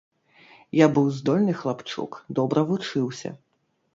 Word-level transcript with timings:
Я 0.77 0.87
быў 0.95 1.09
здольны 1.17 1.53
хлапчук, 1.59 2.17
добра 2.39 2.63
вучыўся. 2.69 3.29